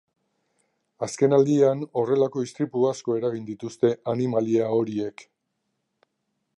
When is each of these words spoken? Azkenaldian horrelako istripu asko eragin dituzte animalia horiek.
Azkenaldian 1.07 1.83
horrelako 2.01 2.45
istripu 2.47 2.87
asko 2.93 3.19
eragin 3.21 3.45
dituzte 3.51 3.93
animalia 4.15 4.73
horiek. 4.81 5.27